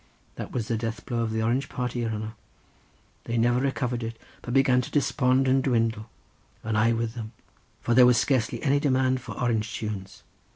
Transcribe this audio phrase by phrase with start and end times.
[0.35, 2.33] That was the death blow of the Orange party, your hanner;
[3.25, 6.09] they never recovered it, but began to despond and dwindle,
[6.63, 7.33] and I with them,
[7.83, 10.23] for there was scarcely any demand for Orange tunes.